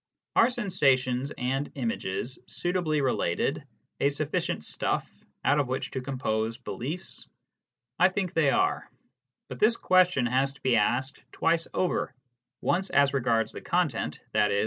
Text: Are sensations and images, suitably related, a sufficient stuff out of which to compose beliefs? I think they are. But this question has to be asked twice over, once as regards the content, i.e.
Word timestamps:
Are 0.35 0.49
sensations 0.49 1.31
and 1.37 1.71
images, 1.75 2.39
suitably 2.47 3.01
related, 3.01 3.63
a 3.99 4.09
sufficient 4.09 4.65
stuff 4.65 5.07
out 5.45 5.59
of 5.59 5.67
which 5.67 5.91
to 5.91 6.01
compose 6.01 6.57
beliefs? 6.57 7.27
I 7.99 8.09
think 8.09 8.33
they 8.33 8.49
are. 8.49 8.89
But 9.47 9.59
this 9.59 9.75
question 9.77 10.25
has 10.25 10.53
to 10.53 10.61
be 10.61 10.75
asked 10.75 11.19
twice 11.31 11.67
over, 11.75 12.15
once 12.61 12.89
as 12.89 13.13
regards 13.13 13.51
the 13.51 13.61
content, 13.61 14.21
i.e. 14.33 14.59